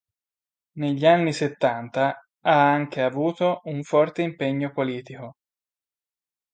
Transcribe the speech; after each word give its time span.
Negli 0.77 1.05
anni 1.05 1.31
settanta 1.31 2.27
ha 2.39 2.71
anche 2.73 3.03
avuto 3.03 3.61
un 3.65 3.83
forte 3.83 4.23
impegno 4.23 4.71
politico. 4.71 5.35